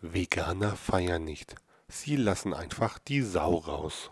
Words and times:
Veganer 0.00 0.76
feiern 0.76 1.24
nicht. 1.24 1.56
Sie 1.88 2.14
lassen 2.14 2.54
einfach 2.54 2.98
die 3.00 3.22
Sau 3.22 3.56
raus. 3.56 4.10